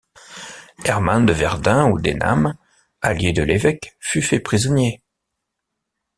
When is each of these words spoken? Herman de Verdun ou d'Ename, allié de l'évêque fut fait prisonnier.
Herman 0.83 1.27
de 1.27 1.31
Verdun 1.33 1.91
ou 1.91 1.99
d'Ename, 1.99 2.57
allié 3.03 3.33
de 3.33 3.43
l'évêque 3.43 3.93
fut 3.99 4.23
fait 4.23 4.39
prisonnier. 4.39 5.03